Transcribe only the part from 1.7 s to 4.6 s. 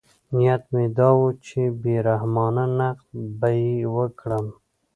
بې رحمانه نقد به یې وکړم.